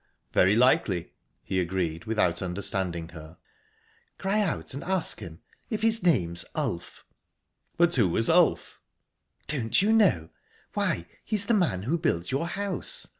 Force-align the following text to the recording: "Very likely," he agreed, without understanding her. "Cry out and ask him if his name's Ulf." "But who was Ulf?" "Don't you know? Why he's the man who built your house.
"Very 0.31 0.55
likely," 0.55 1.13
he 1.43 1.59
agreed, 1.59 2.05
without 2.05 2.41
understanding 2.41 3.09
her. 3.09 3.37
"Cry 4.17 4.41
out 4.41 4.73
and 4.73 4.83
ask 4.83 5.19
him 5.19 5.41
if 5.69 5.83
his 5.83 6.01
name's 6.01 6.43
Ulf." 6.55 7.05
"But 7.77 7.93
who 7.93 8.09
was 8.09 8.27
Ulf?" 8.27 8.81
"Don't 9.45 9.79
you 9.79 9.93
know? 9.93 10.29
Why 10.73 11.05
he's 11.23 11.45
the 11.45 11.53
man 11.53 11.83
who 11.83 11.99
built 11.99 12.31
your 12.31 12.47
house. 12.47 13.09